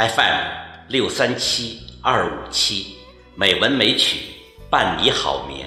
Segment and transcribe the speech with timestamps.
[0.00, 0.46] FM
[0.88, 2.96] 六三七二五七，
[3.34, 4.20] 美文美曲
[4.70, 5.66] 伴你好眠。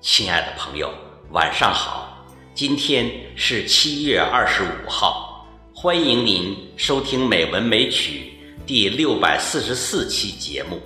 [0.00, 0.92] 亲爱的朋友，
[1.30, 2.26] 晚上好！
[2.54, 8.32] 今天是七月二十五号，欢迎您收听《美文美曲》
[8.66, 10.80] 第六百四十四期节目。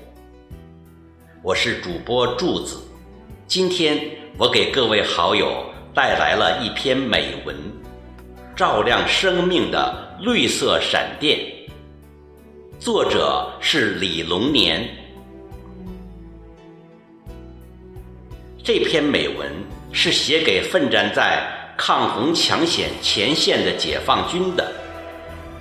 [1.43, 2.77] 我是主播柱子，
[3.47, 3.99] 今天
[4.37, 7.57] 我给各位好友带来了一篇美文，
[8.55, 11.56] 照亮生命的绿色闪电。
[12.79, 14.87] 作者是李龙年。
[18.63, 19.51] 这篇美文
[19.93, 21.43] 是写给奋战在
[21.77, 24.73] 抗洪抢险前线的解放军的。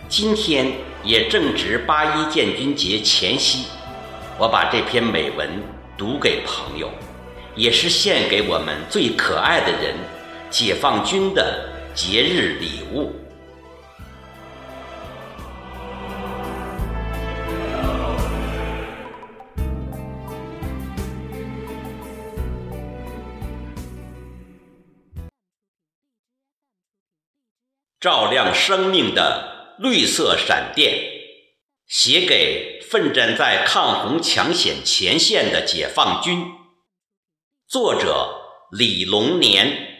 [0.09, 0.71] 今天
[1.03, 3.65] 也正值八一建军节前夕，
[4.37, 5.49] 我把这篇美文
[5.97, 6.91] 读给朋友，
[7.55, 9.95] 也是献给我们最可爱的人——
[10.51, 13.13] 解放军的节日礼物。
[28.05, 30.93] 照亮生命的绿色闪电，
[31.87, 36.45] 写给奋战在抗洪抢险前线的解放军。
[37.67, 39.94] 作者李龙年。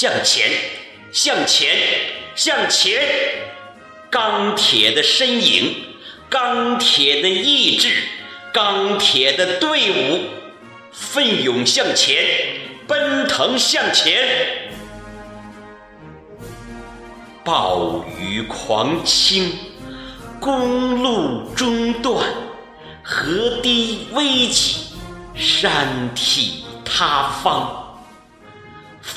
[0.00, 0.50] 向前，
[1.12, 1.76] 向前，
[2.34, 3.02] 向前！
[4.08, 5.74] 钢铁的身影，
[6.30, 7.92] 钢铁的意志，
[8.50, 10.20] 钢铁的队伍，
[10.90, 12.16] 奋勇向前，
[12.86, 14.70] 奔腾向前。
[17.44, 19.52] 暴雨狂倾，
[20.40, 22.24] 公路中断，
[23.02, 24.76] 河堤危急，
[25.36, 27.79] 山体塌方。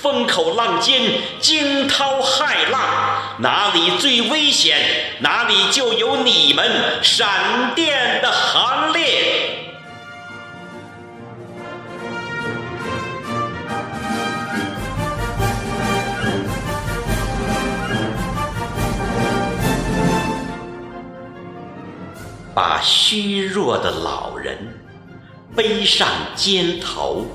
[0.04, 1.02] 风口浪尖，
[1.40, 2.82] 惊涛骇浪，
[3.40, 4.78] 哪里最危险，
[5.20, 9.60] 哪里就有你们闪电的行列。
[22.54, 24.58] 把虚弱的老人
[25.56, 27.26] 背上肩头，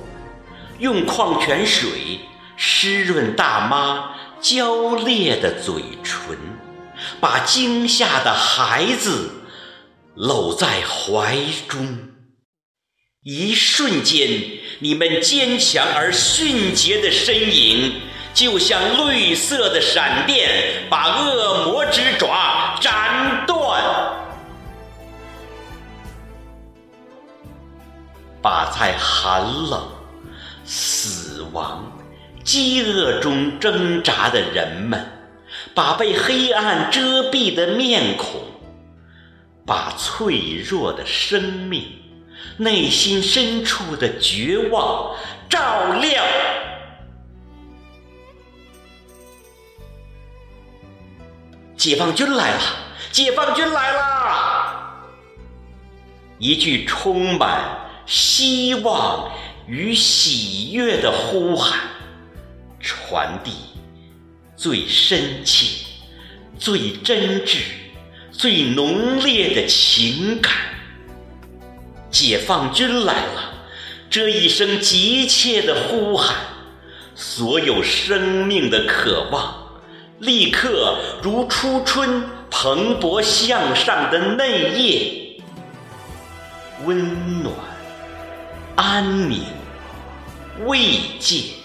[0.78, 2.20] 用矿泉水。
[2.60, 6.36] 湿润大妈娇裂的嘴唇，
[7.20, 9.30] 把惊吓的孩子
[10.16, 11.38] 搂在怀
[11.68, 12.08] 中。
[13.22, 14.28] 一瞬间，
[14.80, 18.00] 你们坚强而迅捷的身影，
[18.34, 23.80] 就像绿色的闪电，把恶魔之爪斩断，
[28.42, 29.88] 把在寒冷、
[30.64, 31.92] 死亡。
[32.48, 35.06] 饥饿中挣扎的人们，
[35.74, 38.40] 把被黑暗遮蔽的面孔，
[39.66, 41.84] 把脆弱的生命，
[42.56, 45.14] 内心深处的绝望
[45.50, 46.24] 照亮。
[51.76, 52.60] 解放军来了！
[53.12, 55.04] 解放军来了！
[56.38, 57.60] 一句充满
[58.06, 59.30] 希望
[59.66, 61.87] 与喜悦的呼喊。
[62.88, 63.52] 传递
[64.56, 65.84] 最深切、
[66.58, 67.58] 最真挚、
[68.32, 70.50] 最浓烈的情感。
[72.10, 73.52] 解放军来了！
[74.08, 76.34] 这一声急切的呼喊，
[77.14, 79.82] 所有生命的渴望，
[80.18, 85.42] 立刻如初春蓬勃向上的嫩叶，
[86.86, 87.54] 温暖、
[88.76, 89.42] 安宁、
[90.64, 90.78] 慰
[91.20, 91.57] 藉。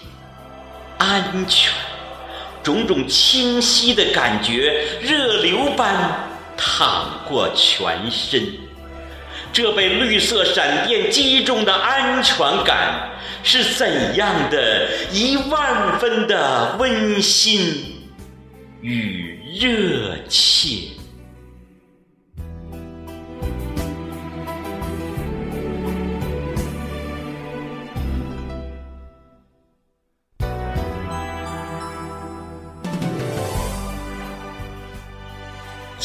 [1.04, 1.70] 安全，
[2.62, 8.42] 种种清晰的感觉，热流般淌过全身。
[9.52, 13.10] 这被绿色闪电击中的安全感，
[13.42, 18.02] 是怎样的一万分的温馨
[18.80, 20.88] 与热切？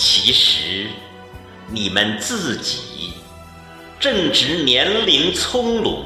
[0.02, 0.88] 其实
[1.68, 3.12] 你们自己
[4.00, 6.06] 正值年龄葱茏，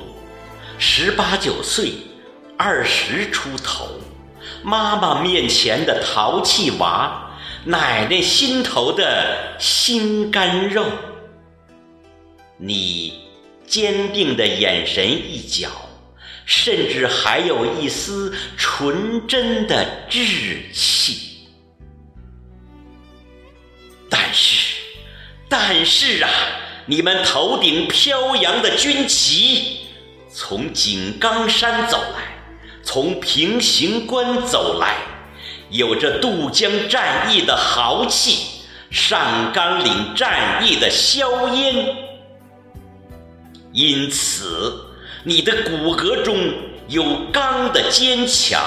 [0.80, 1.92] 十八九岁、
[2.58, 3.88] 二十出头，
[4.64, 10.88] 妈妈面前的淘气娃，奶奶心头的心肝肉。
[12.58, 13.22] 你
[13.68, 15.70] 坚定的眼神一角，
[16.48, 21.33] 甚至还有一丝纯真的稚气。
[24.16, 24.76] 但是，
[25.50, 26.30] 但是啊，
[26.86, 29.88] 你们头顶飘扬的军旗，
[30.32, 32.22] 从井冈山走来，
[32.84, 34.98] 从平型关走来，
[35.72, 41.98] 有着渡江战役的豪气，上甘岭战役的硝烟。
[43.72, 44.76] 因此，
[45.24, 46.38] 你的骨骼中
[46.88, 48.62] 有钢的坚强，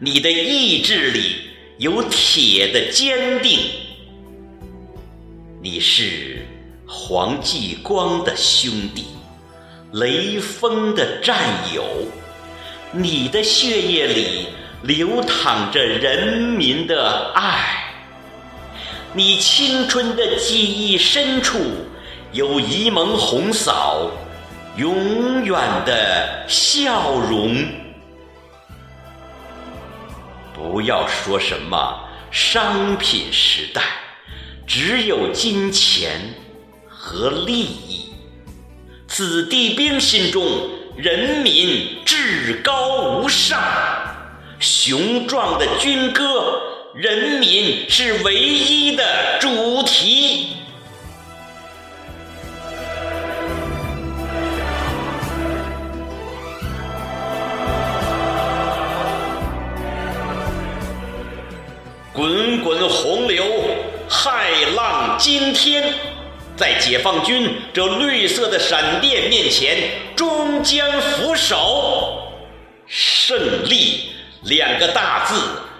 [0.00, 1.36] 你的意志里
[1.78, 3.60] 有铁的坚定。
[5.64, 6.44] 你是
[6.88, 9.06] 黄继光的兄弟，
[9.92, 11.38] 雷锋的战
[11.72, 11.84] 友，
[12.90, 14.48] 你的血液里
[14.82, 17.94] 流淌着人民的爱，
[19.12, 21.60] 你青春的记忆深处
[22.32, 24.10] 有沂蒙红嫂
[24.74, 27.64] 永远的笑容。
[30.52, 32.00] 不要说什么
[32.32, 34.01] 商品时代。
[34.66, 36.34] 只有金钱
[36.88, 38.12] 和利益，
[39.06, 43.60] 子弟兵心中人民至高无上，
[44.60, 46.62] 雄壮的军歌，
[46.94, 50.51] 人民是唯一的主题。
[65.72, 65.94] 天，
[66.54, 72.30] 在解放军这绿色的闪电面前，终将俯首。
[72.86, 74.10] 胜利
[74.42, 75.34] 两个大字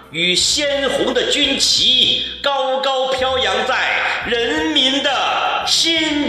[0.09, 6.22] 与鲜红的军旗高高飘扬在人民的心。